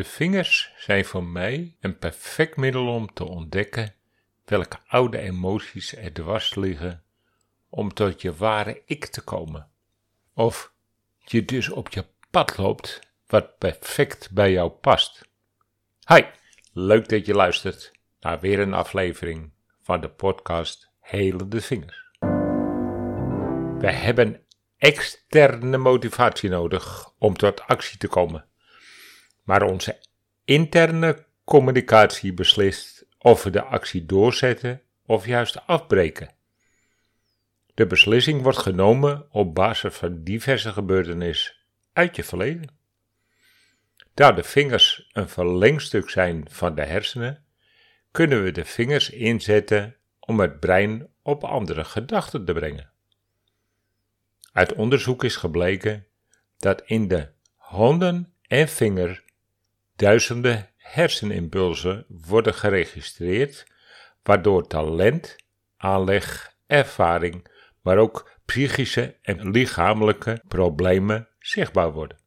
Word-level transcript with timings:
De 0.00 0.06
vingers 0.06 0.72
zijn 0.76 1.04
voor 1.04 1.24
mij 1.24 1.76
een 1.80 1.98
perfect 1.98 2.56
middel 2.56 2.86
om 2.86 3.12
te 3.12 3.24
ontdekken 3.24 3.94
welke 4.44 4.78
oude 4.86 5.18
emoties 5.18 5.96
er 5.96 6.12
dwars 6.12 6.54
liggen 6.54 7.02
om 7.68 7.94
tot 7.94 8.22
je 8.22 8.34
ware 8.34 8.82
ik 8.84 9.06
te 9.06 9.20
komen. 9.20 9.70
Of 10.34 10.72
je 11.18 11.44
dus 11.44 11.68
op 11.68 11.88
je 11.88 12.04
pad 12.30 12.56
loopt 12.56 13.00
wat 13.26 13.58
perfect 13.58 14.30
bij 14.30 14.52
jou 14.52 14.70
past. 14.70 15.28
Hi, 16.06 16.22
leuk 16.72 17.08
dat 17.08 17.26
je 17.26 17.34
luistert 17.34 17.92
naar 18.20 18.40
weer 18.40 18.58
een 18.58 18.74
aflevering 18.74 19.52
van 19.82 20.00
de 20.00 20.10
podcast 20.10 20.90
Hele 21.00 21.48
de 21.48 21.60
Vingers. 21.60 22.10
We 23.78 23.92
hebben 23.92 24.44
externe 24.76 25.76
motivatie 25.78 26.50
nodig 26.50 27.12
om 27.18 27.36
tot 27.36 27.60
actie 27.60 27.98
te 27.98 28.08
komen. 28.08 28.49
Maar 29.50 29.62
onze 29.62 29.98
interne 30.44 31.26
communicatie 31.44 32.34
beslist 32.34 33.06
of 33.18 33.42
we 33.42 33.50
de 33.50 33.62
actie 33.62 34.06
doorzetten 34.06 34.82
of 35.06 35.26
juist 35.26 35.66
afbreken. 35.66 36.34
De 37.74 37.86
beslissing 37.86 38.42
wordt 38.42 38.58
genomen 38.58 39.26
op 39.30 39.54
basis 39.54 39.94
van 39.94 40.22
diverse 40.24 40.72
gebeurtenissen 40.72 41.54
uit 41.92 42.16
je 42.16 42.24
verleden. 42.24 42.78
Daar 44.14 44.36
de 44.36 44.42
vingers 44.42 45.08
een 45.12 45.28
verlengstuk 45.28 46.10
zijn 46.10 46.46
van 46.50 46.74
de 46.74 46.84
hersenen, 46.84 47.44
kunnen 48.10 48.42
we 48.44 48.52
de 48.52 48.64
vingers 48.64 49.10
inzetten 49.10 49.96
om 50.20 50.40
het 50.40 50.60
brein 50.60 51.08
op 51.22 51.44
andere 51.44 51.84
gedachten 51.84 52.44
te 52.44 52.52
brengen. 52.52 52.90
Uit 54.52 54.74
onderzoek 54.74 55.24
is 55.24 55.36
gebleken 55.36 56.06
dat 56.58 56.82
in 56.86 57.08
de 57.08 57.28
handen 57.56 58.34
en 58.46 58.68
vinger 58.68 59.28
duizenden 60.00 60.70
hersenimpulsen 60.76 62.04
worden 62.08 62.54
geregistreerd, 62.54 63.66
waardoor 64.22 64.66
talent, 64.66 65.36
aanleg, 65.76 66.56
ervaring, 66.66 67.46
maar 67.82 67.98
ook 67.98 68.30
psychische 68.44 69.16
en 69.22 69.50
lichamelijke 69.50 70.42
problemen 70.48 71.28
zichtbaar 71.38 71.92
worden. 71.92 72.18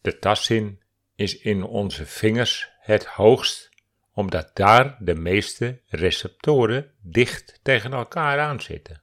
De 0.00 0.18
tastzin 0.18 0.80
is 1.14 1.38
in 1.38 1.62
onze 1.62 2.06
vingers 2.06 2.70
het 2.78 3.04
hoogst, 3.04 3.70
omdat 4.12 4.50
daar 4.54 4.96
de 4.98 5.14
meeste 5.14 5.80
receptoren 5.86 6.92
dicht 7.02 7.60
tegen 7.62 7.92
elkaar 7.92 8.40
aan 8.40 8.60
zitten. 8.60 9.02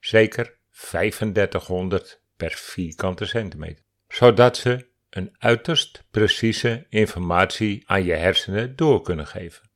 Zeker 0.00 0.56
3500 0.70 2.22
per 2.36 2.50
vierkante 2.50 3.24
centimeter. 3.24 3.84
Zodat 4.08 4.56
ze 4.56 4.86
een 5.10 5.34
uiterst 5.38 6.04
precieze 6.10 6.86
informatie 6.88 7.82
aan 7.86 8.04
je 8.04 8.12
hersenen 8.12 8.76
door 8.76 9.02
kunnen 9.02 9.26
geven. 9.26 9.70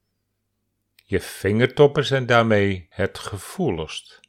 Je 1.05 1.21
vingertoppen 1.21 2.05
zijn 2.05 2.27
daarmee 2.27 2.87
het 2.91 3.19
gevoeligst. 3.19 4.21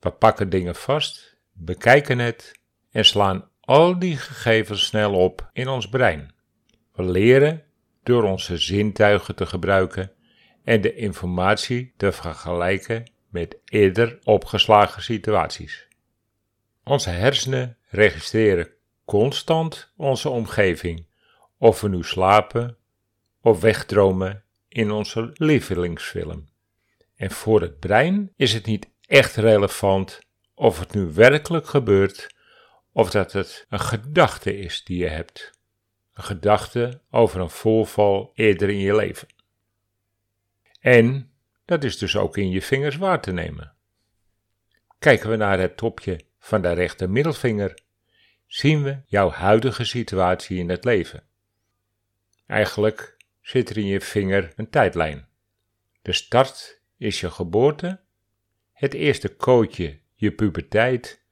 We 0.00 0.10
pakken 0.10 0.50
dingen 0.50 0.74
vast, 0.74 1.36
bekijken 1.52 2.18
het 2.18 2.60
en 2.90 3.04
slaan 3.04 3.48
al 3.60 3.98
die 3.98 4.16
gegevens 4.16 4.84
snel 4.84 5.14
op 5.14 5.50
in 5.52 5.68
ons 5.68 5.88
brein. 5.88 6.34
We 6.92 7.02
leren 7.02 7.64
door 8.02 8.22
onze 8.22 8.56
zintuigen 8.56 9.34
te 9.34 9.46
gebruiken 9.46 10.12
en 10.64 10.80
de 10.80 10.94
informatie 10.94 11.92
te 11.96 12.12
vergelijken 12.12 13.10
met 13.28 13.56
eerder 13.64 14.18
opgeslagen 14.24 15.02
situaties. 15.02 15.88
Onze 16.84 17.10
hersenen 17.10 17.76
registreren 17.88 18.75
constant 19.06 19.92
onze 19.96 20.28
omgeving, 20.28 21.06
of 21.58 21.80
we 21.80 21.88
nu 21.88 22.02
slapen 22.02 22.76
of 23.40 23.60
wegdromen 23.60 24.44
in 24.68 24.90
onze 24.90 25.30
lievelingsfilm. 25.34 26.48
En 27.16 27.30
voor 27.30 27.60
het 27.60 27.78
brein 27.78 28.32
is 28.36 28.52
het 28.52 28.66
niet 28.66 28.88
echt 29.06 29.36
relevant 29.36 30.20
of 30.54 30.78
het 30.78 30.94
nu 30.94 31.12
werkelijk 31.12 31.66
gebeurt 31.66 32.34
of 32.92 33.10
dat 33.10 33.32
het 33.32 33.66
een 33.68 33.80
gedachte 33.80 34.58
is 34.58 34.84
die 34.84 34.98
je 34.98 35.08
hebt. 35.08 35.50
Een 36.14 36.24
gedachte 36.24 37.00
over 37.10 37.40
een 37.40 37.50
voorval 37.50 38.30
eerder 38.34 38.68
in 38.68 38.78
je 38.78 38.96
leven. 38.96 39.28
En 40.80 41.30
dat 41.64 41.84
is 41.84 41.98
dus 41.98 42.16
ook 42.16 42.36
in 42.36 42.50
je 42.50 42.62
vingers 42.62 42.96
waar 42.96 43.20
te 43.20 43.32
nemen. 43.32 43.74
Kijken 44.98 45.30
we 45.30 45.36
naar 45.36 45.58
het 45.58 45.76
topje 45.76 46.20
van 46.38 46.62
de 46.62 46.72
rechter 46.72 47.10
middelvinger, 47.10 47.78
zien 48.46 48.82
we 48.82 49.00
jouw 49.06 49.30
huidige 49.30 49.84
situatie 49.84 50.58
in 50.58 50.68
het 50.68 50.84
leven. 50.84 51.22
Eigenlijk 52.46 53.16
zit 53.40 53.70
er 53.70 53.78
in 53.78 53.86
je 53.86 54.00
vinger 54.00 54.52
een 54.56 54.70
tijdlijn. 54.70 55.28
De 56.02 56.12
start 56.12 56.80
is 56.96 57.20
je 57.20 57.30
geboorte, 57.30 58.00
het 58.72 58.94
eerste 58.94 59.36
kootje 59.36 60.00
je 60.14 60.32
puberteit 60.32 61.24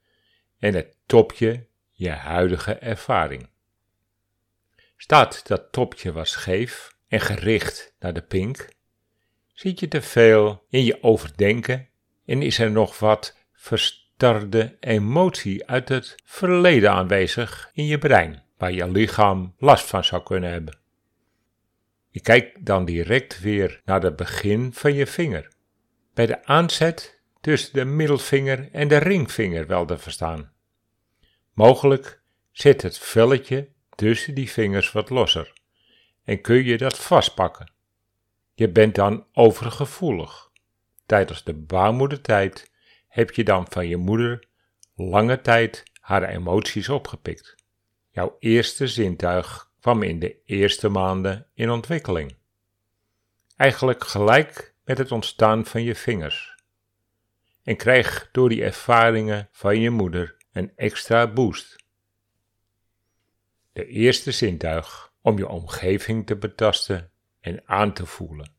en 0.58 0.74
het 0.74 0.96
topje 1.06 1.66
je 1.90 2.10
huidige 2.10 2.74
ervaring. 2.74 3.48
Staat 4.96 5.46
dat 5.46 5.72
topje 5.72 6.12
was 6.12 6.30
scheef 6.30 6.96
en 7.08 7.20
gericht 7.20 7.94
naar 7.98 8.12
de 8.12 8.22
pink, 8.22 8.72
Zit 9.54 9.80
je 9.80 9.88
te 9.88 10.02
veel 10.02 10.64
in 10.68 10.84
je 10.84 11.02
overdenken 11.02 11.88
en 12.24 12.42
is 12.42 12.58
er 12.58 12.70
nog 12.70 12.98
wat 12.98 13.36
verstarde 14.24 14.76
emotie 14.80 15.66
uit 15.66 15.88
het 15.88 16.14
verleden 16.24 16.90
aanwezig 16.90 17.70
in 17.72 17.86
je 17.86 17.98
brein, 17.98 18.42
waar 18.56 18.72
je 18.72 18.90
lichaam 18.90 19.54
last 19.58 19.86
van 19.86 20.04
zou 20.04 20.22
kunnen 20.22 20.50
hebben? 20.50 20.78
Je 22.08 22.20
kijkt 22.20 22.66
dan 22.66 22.84
direct 22.84 23.40
weer 23.40 23.80
naar 23.84 24.02
het 24.02 24.16
begin 24.16 24.72
van 24.72 24.94
je 24.94 25.06
vinger. 25.06 25.48
Bij 26.14 26.26
de 26.26 26.44
aanzet 26.44 27.22
tussen 27.40 27.72
de 27.72 27.84
middelvinger 27.84 28.68
en 28.72 28.88
de 28.88 28.96
ringvinger 28.96 29.66
wel 29.66 29.86
te 29.86 29.98
verstaan. 29.98 30.52
Mogelijk 31.52 32.22
zit 32.52 32.82
het 32.82 32.98
velletje 32.98 33.68
tussen 33.94 34.34
die 34.34 34.50
vingers 34.50 34.92
wat 34.92 35.10
losser 35.10 35.52
en 36.24 36.40
kun 36.40 36.64
je 36.64 36.78
dat 36.78 36.98
vastpakken. 36.98 37.72
Je 38.54 38.68
bent 38.68 38.94
dan 38.94 39.26
overgevoelig. 39.32 40.50
Tijdens 41.06 41.44
de 41.44 41.54
baarmoedertijd 41.54 42.72
heb 43.14 43.30
je 43.30 43.44
dan 43.44 43.66
van 43.68 43.88
je 43.88 43.96
moeder 43.96 44.48
lange 44.94 45.40
tijd 45.40 45.82
haar 46.00 46.22
emoties 46.22 46.88
opgepikt. 46.88 47.54
Jouw 48.10 48.36
eerste 48.38 48.86
zintuig 48.86 49.70
kwam 49.80 50.02
in 50.02 50.18
de 50.18 50.42
eerste 50.44 50.88
maanden 50.88 51.46
in 51.54 51.70
ontwikkeling. 51.70 52.36
Eigenlijk 53.56 54.04
gelijk 54.04 54.74
met 54.84 54.98
het 54.98 55.12
ontstaan 55.12 55.64
van 55.64 55.82
je 55.82 55.94
vingers. 55.94 56.54
En 57.62 57.76
krijg 57.76 58.28
door 58.32 58.48
die 58.48 58.64
ervaringen 58.64 59.48
van 59.52 59.80
je 59.80 59.90
moeder 59.90 60.36
een 60.52 60.72
extra 60.76 61.32
boost. 61.32 61.76
De 63.72 63.86
eerste 63.86 64.32
zintuig 64.32 65.12
om 65.20 65.38
je 65.38 65.48
omgeving 65.48 66.26
te 66.26 66.36
betasten 66.36 67.10
en 67.40 67.62
aan 67.66 67.92
te 67.92 68.06
voelen. 68.06 68.52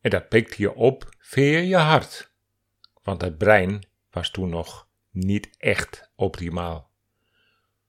En 0.00 0.10
dat 0.10 0.28
pikt 0.28 0.56
je 0.56 0.74
op 0.74 1.14
via 1.18 1.58
je 1.58 1.76
hart. 1.76 2.32
Want 3.02 3.20
het 3.20 3.38
brein 3.38 3.88
was 4.10 4.30
toen 4.30 4.48
nog 4.48 4.88
niet 5.10 5.56
echt 5.58 6.10
optimaal. 6.14 6.90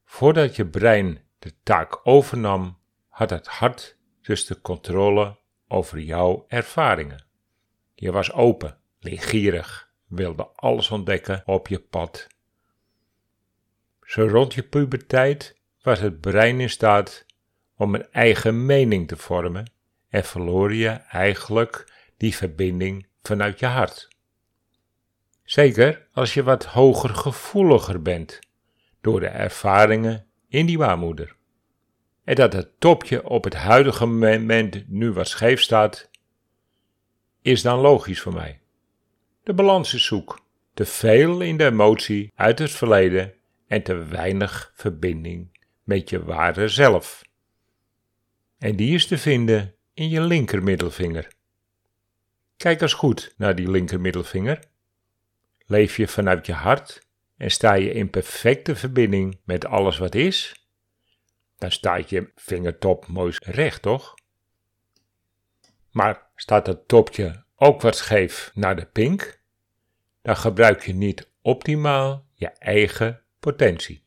Voordat 0.04 0.56
je 0.56 0.66
brein 0.66 1.22
de 1.40 1.54
taak 1.64 2.00
overnam, 2.04 2.78
had 3.08 3.30
het 3.30 3.48
hart 3.48 3.98
dus 4.22 4.46
de 4.46 4.62
controle 4.62 5.38
over 5.68 6.00
jouw 6.00 6.46
ervaringen. 6.48 7.26
Je 7.94 8.12
was 8.12 8.32
open, 8.32 8.78
leergierig, 9.00 9.94
wilde 10.08 10.48
alles 10.56 10.92
ontdekken 10.92 11.44
op 11.46 11.68
je 11.68 11.80
pad. 11.80 12.28
Zo 14.02 14.28
rond 14.28 14.54
je 14.54 14.64
puberteit 14.64 15.60
was 15.82 16.00
het 16.00 16.22
brein 16.22 16.60
in 16.60 16.70
staat 16.70 17.26
om 17.76 17.96
een 17.96 18.12
eigen 18.12 18.66
mening 18.66 19.08
te 19.08 19.18
vormen 19.18 19.72
en 20.10 20.24
verloor 20.24 20.74
je 20.74 20.90
eigenlijk 20.90 21.92
die 22.18 22.36
verbinding 22.36 23.08
vanuit 23.22 23.60
je 23.60 23.66
hart. 23.66 24.11
Zeker 25.44 26.08
als 26.14 26.34
je 26.34 26.44
wat 26.44 26.66
hoger 26.66 27.10
gevoeliger 27.10 28.02
bent 28.02 28.40
door 29.02 29.20
de 29.20 29.28
ervaringen 29.28 30.26
in 30.48 30.66
die 30.66 30.78
waarmoeder. 30.78 31.36
En 32.24 32.36
dat 32.36 32.54
het 32.54 32.80
topje 32.80 33.30
op 33.30 33.44
het 33.44 33.54
huidige 33.54 34.06
moment 34.06 34.90
nu 34.90 35.12
wat 35.12 35.28
scheef 35.28 35.62
staat, 35.62 36.10
is 37.42 37.62
dan 37.62 37.80
logisch 37.80 38.22
voor 38.22 38.34
mij. 38.34 38.60
De 39.44 39.54
balans 39.54 39.94
is 39.94 40.06
zoek. 40.06 40.40
Te 40.74 40.86
veel 40.86 41.42
in 41.42 41.58
de 41.58 41.66
emotie 41.66 42.32
uit 42.36 42.60
het 42.60 42.72
verleden 42.72 43.34
en 43.68 43.84
te 43.84 43.94
weinig 44.06 44.72
verbinding 44.76 45.60
met 45.84 46.10
je 46.10 46.24
ware 46.24 46.68
zelf. 46.68 47.24
En 48.58 48.76
die 48.76 48.94
is 48.94 49.08
te 49.08 49.18
vinden 49.18 49.76
in 49.94 50.10
je 50.10 50.22
linkermiddelvinger. 50.22 51.28
Kijk 52.58 52.82
eens 52.82 52.94
goed 52.94 53.34
naar 53.38 53.56
die 53.56 53.72
linkermiddelvinger. 53.72 54.60
Leef 55.72 55.98
je 55.98 56.08
vanuit 56.08 56.46
je 56.46 56.54
hart 56.54 57.08
en 57.38 57.52
sta 57.52 57.74
je 57.74 57.92
in 57.92 58.10
perfecte 58.10 58.76
verbinding 58.76 59.40
met 59.44 59.66
alles 59.66 59.98
wat 59.98 60.16
is? 60.16 60.66
Dan 61.58 61.72
staat 61.72 62.10
je 62.10 62.32
vingertop 62.36 63.08
mooi 63.08 63.34
recht, 63.40 63.82
toch? 63.82 64.14
Maar 65.92 66.30
staat 66.36 66.68
het 66.68 66.88
topje 66.88 67.44
ook 67.56 67.82
wat 67.82 67.96
scheef 67.96 68.52
naar 68.54 68.76
de 68.76 68.86
pink, 68.86 69.42
dan 70.22 70.38
gebruik 70.38 70.86
je 70.86 70.94
niet 70.94 71.32
optimaal 71.42 72.26
je 72.34 72.48
eigen 72.48 73.22
potentie. 73.40 74.04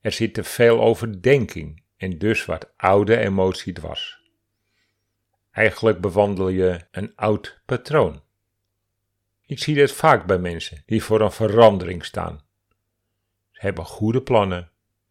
Er 0.00 0.12
zit 0.12 0.34
te 0.34 0.44
veel 0.44 0.80
overdenking 0.80 1.82
en 1.96 2.18
dus 2.18 2.44
wat 2.44 2.72
oude 2.76 3.16
emotie 3.16 3.72
dwars. 3.72 4.20
Eigenlijk 5.50 6.00
bewandel 6.00 6.48
je 6.48 6.86
een 6.90 7.12
oud 7.16 7.60
patroon. 7.64 8.24
Ik 9.48 9.58
zie 9.58 9.74
dit 9.74 9.92
vaak 9.92 10.26
bij 10.26 10.38
mensen 10.38 10.82
die 10.86 11.02
voor 11.02 11.20
een 11.20 11.32
verandering 11.32 12.04
staan. 12.04 12.44
Ze 13.50 13.60
hebben 13.60 13.84
goede 13.84 14.22
plannen, 14.22 14.70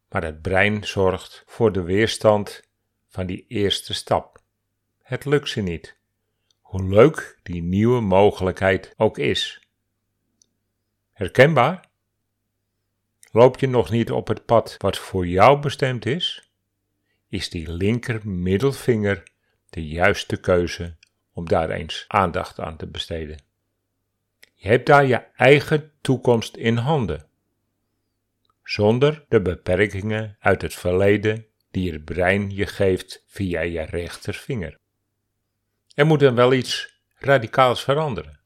maar 0.09 0.23
het 0.23 0.41
brein 0.41 0.83
zorgt 0.83 1.43
voor 1.47 1.71
de 1.71 1.81
weerstand 1.81 2.61
van 3.07 3.25
die 3.25 3.45
eerste 3.47 3.93
stap. 3.93 4.41
Het 5.01 5.25
lukt 5.25 5.49
ze 5.49 5.61
niet, 5.61 5.97
hoe 6.61 6.83
leuk 6.83 7.39
die 7.43 7.63
nieuwe 7.63 8.01
mogelijkheid 8.01 8.93
ook 8.97 9.17
is. 9.17 9.67
Herkenbaar? 11.11 11.89
Loop 13.31 13.59
je 13.59 13.67
nog 13.67 13.89
niet 13.89 14.11
op 14.11 14.27
het 14.27 14.45
pad 14.45 14.75
wat 14.77 14.97
voor 14.97 15.27
jou 15.27 15.59
bestemd 15.59 16.05
is? 16.05 16.51
Is 17.29 17.49
die 17.49 17.71
linker 17.71 18.27
middelvinger 18.27 19.23
de 19.69 19.87
juiste 19.87 20.37
keuze 20.37 20.97
om 21.33 21.47
daar 21.47 21.69
eens 21.69 22.05
aandacht 22.07 22.59
aan 22.59 22.77
te 22.77 22.87
besteden? 22.87 23.44
Je 24.65 24.71
hebt 24.71 24.85
daar 24.85 25.05
je 25.05 25.17
eigen 25.35 25.91
toekomst 26.01 26.55
in 26.55 26.77
handen. 26.77 27.27
Zonder 28.63 29.25
de 29.29 29.41
beperkingen 29.41 30.37
uit 30.39 30.61
het 30.61 30.73
verleden 30.73 31.45
die 31.71 31.91
het 31.91 32.05
brein 32.05 32.51
je 32.51 32.65
geeft 32.65 33.23
via 33.27 33.61
je 33.61 33.81
rechtervinger. 33.81 34.79
Er 35.93 36.05
moet 36.05 36.19
dan 36.19 36.35
wel 36.35 36.53
iets 36.53 37.01
radicaals 37.15 37.83
veranderen. 37.83 38.39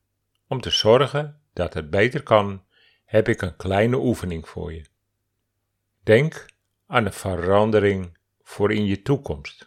Om 0.47 0.61
te 0.61 0.69
zorgen 0.69 1.41
dat 1.53 1.73
het 1.73 1.89
beter 1.89 2.23
kan, 2.23 2.63
heb 3.05 3.27
ik 3.27 3.41
een 3.41 3.55
kleine 3.55 3.97
oefening 3.97 4.47
voor 4.47 4.73
je. 4.73 4.85
Denk 6.03 6.45
aan 6.87 7.05
een 7.05 7.13
verandering 7.13 8.17
voor 8.43 8.73
in 8.73 8.85
je 8.85 9.01
toekomst. 9.01 9.65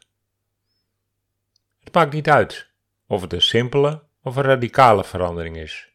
Het 1.84 1.94
maakt 1.94 2.12
niet 2.12 2.28
uit 2.28 2.70
of 3.06 3.20
het 3.20 3.32
een 3.32 3.42
simpele 3.42 4.02
of 4.22 4.36
een 4.36 4.42
radicale 4.42 5.04
verandering 5.04 5.56
is. 5.56 5.91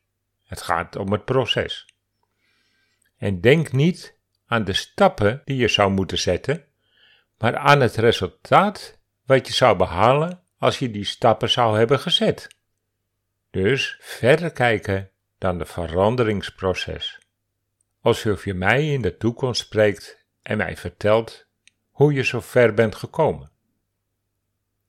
Het 0.47 0.61
gaat 0.61 0.95
om 0.95 1.11
het 1.11 1.25
proces. 1.25 1.85
En 3.17 3.41
denk 3.41 3.71
niet 3.71 4.17
aan 4.45 4.63
de 4.63 4.73
stappen 4.73 5.41
die 5.45 5.57
je 5.57 5.67
zou 5.67 5.91
moeten 5.91 6.17
zetten, 6.17 6.65
maar 7.38 7.57
aan 7.57 7.81
het 7.81 7.95
resultaat 7.95 8.99
wat 9.25 9.47
je 9.47 9.53
zou 9.53 9.77
behalen 9.77 10.41
als 10.57 10.79
je 10.79 10.91
die 10.91 11.05
stappen 11.05 11.49
zou 11.49 11.77
hebben 11.77 11.99
gezet. 11.99 12.47
Dus 13.51 13.97
verder 13.99 14.51
kijken 14.51 15.11
dan 15.38 15.57
de 15.57 15.65
veranderingsproces. 15.65 17.19
Alsof 18.01 18.45
je 18.45 18.53
mij 18.53 18.94
in 18.94 19.01
de 19.01 19.17
toekomst 19.17 19.61
spreekt 19.61 20.25
en 20.41 20.57
mij 20.57 20.77
vertelt 20.77 21.47
hoe 21.89 22.13
je 22.13 22.23
zo 22.23 22.39
ver 22.39 22.73
bent 22.73 22.95
gekomen. 22.95 23.51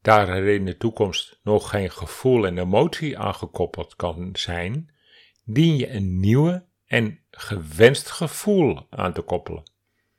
Daar 0.03 0.29
er 0.29 0.47
in 0.47 0.65
de 0.65 0.77
toekomst 0.77 1.39
nog 1.43 1.71
geen 1.71 1.91
gevoel 1.91 2.47
en 2.47 2.59
emotie 2.59 3.19
aangekoppeld 3.19 3.97
kan 3.97 4.31
zijn, 4.33 4.95
dien 5.51 5.77
je 5.77 5.91
een 5.91 6.21
nieuwe 6.21 6.65
en 6.87 7.19
gewenst 7.31 8.11
gevoel 8.11 8.87
aan 8.91 9.13
te 9.13 9.21
koppelen. 9.21 9.63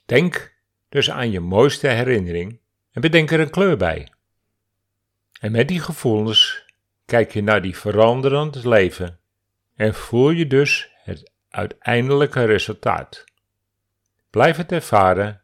Denk 0.06 0.56
dus 0.90 1.12
aan 1.12 1.32
je 1.32 1.40
mooiste 1.40 1.88
herinnering 1.88 2.60
en 2.92 3.02
bedenk 3.02 3.32
er 3.32 3.40
een 3.40 3.50
kleur 3.50 3.78
bij. 3.78 4.12
En 5.40 5.52
met 5.52 5.68
die 5.68 5.80
gevoelens 5.80 6.66
kijk 7.06 7.32
je 7.32 7.44
naar 7.44 7.62
die 7.62 7.78
veranderend 7.78 8.64
leven 8.64 9.20
en 9.76 9.94
voel 9.94 10.30
je 10.30 10.48
dus 10.48 10.92
het 11.04 11.32
uiteindelijke 11.50 12.44
resultaat. 12.44 13.24
Blijf 14.30 14.58
het 14.58 14.72
ervaren 14.72 15.42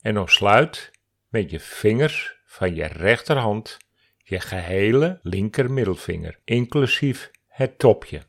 en 0.00 0.18
ontsluit 0.18 0.90
met 1.28 1.50
je 1.50 1.60
vingers 1.60 2.36
van 2.44 2.74
je 2.74 2.84
rechterhand 2.84 3.78
je 4.22 4.40
gehele 4.40 5.20
linkermiddelvinger, 5.22 6.38
inclusief 6.44 7.30
het 7.48 7.78
topje. 7.78 8.22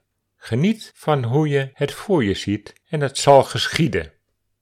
Geniet 0.45 0.91
van 0.95 1.23
hoe 1.23 1.47
je 1.47 1.69
het 1.73 1.93
voor 1.93 2.23
je 2.23 2.33
ziet 2.33 2.73
en 2.89 3.01
het 3.01 3.17
zal 3.17 3.43
geschieden. 3.43 4.13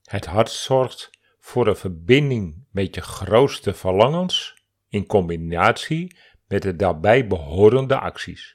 Het 0.04 0.26
hart 0.26 0.50
zorgt 0.50 1.10
voor 1.40 1.66
een 1.66 1.76
verbinding 1.76 2.64
met 2.70 2.94
je 2.94 3.00
grootste 3.00 3.74
verlangens 3.74 4.62
in 4.88 5.06
combinatie 5.06 6.16
met 6.48 6.62
de 6.62 6.76
daarbij 6.76 7.26
behorende 7.26 7.98
acties. 7.98 8.54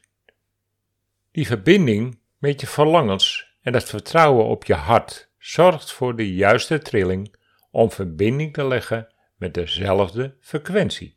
Die 1.32 1.48
verbinding 1.48 2.20
met 2.38 2.62
je 2.62 2.68
verlangens 2.68 3.56
en 3.62 3.74
het 3.74 3.90
vertrouwen 3.90 4.46
op 4.46 4.66
je 4.66 4.76
hart 4.76 5.30
zorgt 5.38 5.92
voor 5.92 6.16
de 6.16 6.34
juiste 6.34 6.80
trilling 6.80 7.36
om 7.72 7.92
verbinding 7.92 8.54
te 8.54 8.68
leggen 8.68 9.14
met 9.36 9.54
dezelfde 9.54 10.36
frequentie. 10.40 11.16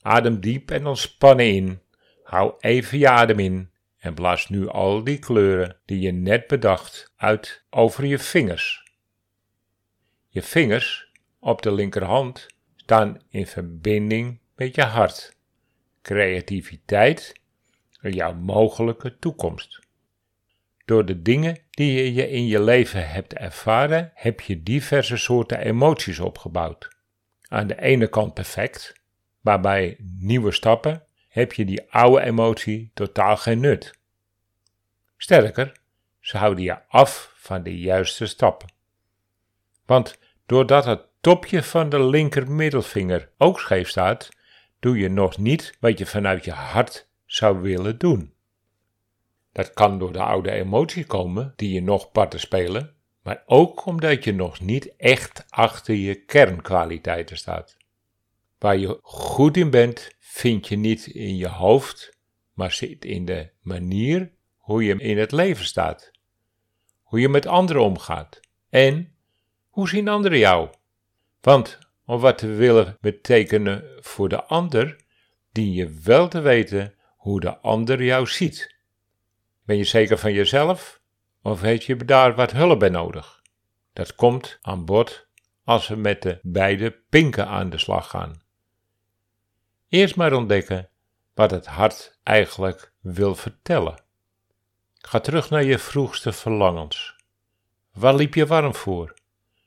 Adem 0.00 0.40
diep 0.40 0.70
en 0.70 0.86
ontspannen 0.86 1.54
in. 1.54 1.82
Hou 2.22 2.54
even 2.58 2.98
je 2.98 3.08
adem 3.08 3.38
in 3.38 3.76
en 4.08 4.14
blaas 4.14 4.48
nu 4.48 4.68
al 4.68 5.04
die 5.04 5.18
kleuren 5.18 5.76
die 5.84 6.00
je 6.00 6.12
net 6.12 6.46
bedacht 6.46 7.12
uit 7.16 7.64
over 7.70 8.04
je 8.04 8.18
vingers. 8.18 8.92
Je 10.28 10.42
vingers 10.42 11.10
op 11.40 11.62
de 11.62 11.72
linkerhand 11.72 12.46
staan 12.76 13.20
in 13.28 13.46
verbinding 13.46 14.40
met 14.54 14.74
je 14.74 14.82
hart, 14.82 15.36
creativiteit 16.02 17.32
en 18.00 18.12
jouw 18.12 18.34
mogelijke 18.34 19.18
toekomst. 19.18 19.80
Door 20.84 21.04
de 21.04 21.22
dingen 21.22 21.58
die 21.70 22.12
je 22.12 22.30
in 22.30 22.46
je 22.46 22.60
leven 22.60 23.08
hebt 23.08 23.34
ervaren, 23.34 24.10
heb 24.14 24.40
je 24.40 24.62
diverse 24.62 25.16
soorten 25.16 25.58
emoties 25.58 26.18
opgebouwd. 26.18 26.88
Aan 27.48 27.66
de 27.66 27.80
ene 27.80 28.08
kant 28.08 28.34
perfect, 28.34 28.92
maar 29.40 29.60
bij 29.60 29.96
nieuwe 30.18 30.52
stappen 30.52 31.02
heb 31.28 31.52
je 31.52 31.64
die 31.64 31.92
oude 31.92 32.20
emotie 32.20 32.90
totaal 32.94 33.36
geen 33.36 33.60
nut. 33.60 33.97
Sterker, 35.20 35.72
ze 36.20 36.36
houden 36.36 36.64
je 36.64 36.88
af 36.88 37.32
van 37.36 37.62
de 37.62 37.78
juiste 37.78 38.26
stappen. 38.26 38.72
Want 39.86 40.18
doordat 40.46 40.84
het 40.84 41.00
topje 41.20 41.62
van 41.62 41.88
de 41.88 42.04
linker 42.04 42.50
middelvinger 42.50 43.30
ook 43.38 43.60
scheef 43.60 43.88
staat, 43.88 44.28
doe 44.80 44.98
je 44.98 45.08
nog 45.08 45.38
niet 45.38 45.76
wat 45.80 45.98
je 45.98 46.06
vanuit 46.06 46.44
je 46.44 46.52
hart 46.52 47.08
zou 47.24 47.60
willen 47.60 47.98
doen. 47.98 48.32
Dat 49.52 49.72
kan 49.72 49.98
door 49.98 50.12
de 50.12 50.22
oude 50.22 50.50
emotie 50.50 51.06
komen 51.06 51.52
die 51.56 51.72
je 51.72 51.82
nog 51.82 52.12
parten 52.12 52.40
spelen, 52.40 52.94
maar 53.22 53.42
ook 53.46 53.86
omdat 53.86 54.24
je 54.24 54.34
nog 54.34 54.60
niet 54.60 54.96
echt 54.96 55.44
achter 55.48 55.94
je 55.94 56.24
kernkwaliteiten 56.24 57.36
staat. 57.36 57.76
Waar 58.58 58.76
je 58.76 58.98
goed 59.02 59.56
in 59.56 59.70
bent, 59.70 60.14
vind 60.18 60.68
je 60.68 60.76
niet 60.76 61.06
in 61.06 61.36
je 61.36 61.48
hoofd, 61.48 62.18
maar 62.52 62.72
zit 62.72 63.04
in 63.04 63.24
de 63.24 63.50
manier 63.60 64.36
hoe 64.68 64.84
je 64.84 64.94
in 64.94 65.18
het 65.18 65.32
leven 65.32 65.64
staat, 65.64 66.10
hoe 67.02 67.20
je 67.20 67.28
met 67.28 67.46
anderen 67.46 67.82
omgaat 67.82 68.40
en 68.68 69.14
hoe 69.68 69.88
zien 69.88 70.08
anderen 70.08 70.38
jou. 70.38 70.70
Want 71.40 71.78
om 72.04 72.20
wat 72.20 72.38
te 72.38 72.46
willen 72.46 72.96
betekenen 73.00 73.84
voor 74.00 74.28
de 74.28 74.44
ander, 74.44 74.96
dien 75.52 75.72
je 75.72 76.00
wel 76.04 76.28
te 76.28 76.40
weten 76.40 76.94
hoe 77.16 77.40
de 77.40 77.58
ander 77.58 78.02
jou 78.02 78.26
ziet. 78.26 78.76
Ben 79.64 79.76
je 79.76 79.84
zeker 79.84 80.18
van 80.18 80.32
jezelf 80.32 81.00
of 81.42 81.60
heb 81.60 81.82
je 81.82 81.96
daar 81.96 82.34
wat 82.34 82.52
hulp 82.52 82.78
bij 82.78 82.88
nodig? 82.88 83.42
Dat 83.92 84.14
komt 84.14 84.58
aan 84.62 84.84
bod 84.84 85.26
als 85.64 85.88
we 85.88 85.96
met 85.96 86.22
de 86.22 86.38
beide 86.42 86.90
pinken 87.08 87.46
aan 87.46 87.70
de 87.70 87.78
slag 87.78 88.10
gaan. 88.10 88.42
Eerst 89.88 90.16
maar 90.16 90.32
ontdekken 90.32 90.90
wat 91.34 91.50
het 91.50 91.66
hart 91.66 92.18
eigenlijk 92.22 92.92
wil 93.00 93.34
vertellen. 93.34 94.06
Ga 95.08 95.20
terug 95.20 95.50
naar 95.50 95.64
je 95.64 95.78
vroegste 95.78 96.32
verlangens. 96.32 97.16
Waar 97.92 98.14
liep 98.14 98.34
je 98.34 98.46
warm 98.46 98.74
voor? 98.74 99.14